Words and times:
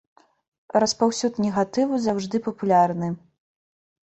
Распаўсюд 0.83 1.37
негатыву 1.45 1.99
заўжды 2.07 2.37
папулярны. 2.49 3.07